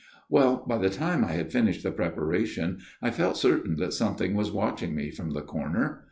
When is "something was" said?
3.93-4.51